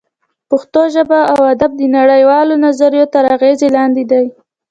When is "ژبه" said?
0.95-1.19